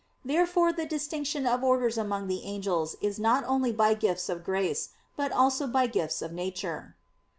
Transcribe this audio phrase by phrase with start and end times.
[0.25, 4.89] Therefore the distinction of orders among the angels is not only by gifts of grace,
[5.15, 6.95] but also by gifts of nature.